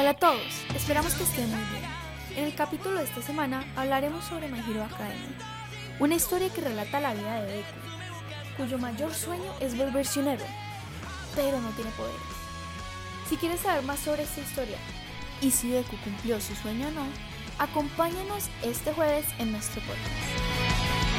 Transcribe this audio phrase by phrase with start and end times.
[0.00, 1.84] Hola a todos, esperamos que estén muy bien.
[2.34, 5.28] En el capítulo de esta semana hablaremos sobre My Hero Academia,
[5.98, 7.76] una historia que relata la vida de Deku,
[8.56, 10.46] cuyo mayor sueño es volverse un héroe,
[11.36, 12.18] pero no tiene poderes.
[13.28, 14.78] Si quieres saber más sobre esta historia
[15.42, 17.04] y si Deku cumplió su sueño o no,
[17.58, 21.10] acompáñanos este jueves en nuestro podcast.